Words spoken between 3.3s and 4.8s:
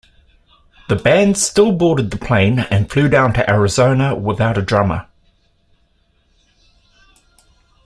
to Arizona without a